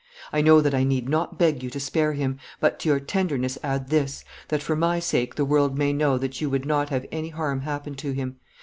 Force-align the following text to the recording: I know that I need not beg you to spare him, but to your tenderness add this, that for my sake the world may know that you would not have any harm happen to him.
I 0.33 0.41
know 0.41 0.61
that 0.61 0.73
I 0.73 0.83
need 0.83 1.07
not 1.07 1.37
beg 1.37 1.61
you 1.61 1.69
to 1.69 1.79
spare 1.79 2.13
him, 2.13 2.39
but 2.59 2.79
to 2.79 2.89
your 2.89 2.99
tenderness 2.99 3.59
add 3.61 3.89
this, 3.89 4.25
that 4.47 4.63
for 4.63 4.75
my 4.75 4.97
sake 4.99 5.35
the 5.35 5.45
world 5.45 5.77
may 5.77 5.93
know 5.93 6.17
that 6.17 6.41
you 6.41 6.49
would 6.49 6.65
not 6.65 6.89
have 6.89 7.05
any 7.11 7.29
harm 7.29 7.61
happen 7.61 7.93
to 7.93 8.11
him. 8.11 8.37